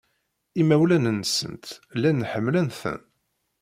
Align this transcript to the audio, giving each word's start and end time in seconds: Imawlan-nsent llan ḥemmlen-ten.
Imawlan-nsent 0.61 1.65
llan 1.95 2.27
ḥemmlen-ten. 2.31 3.01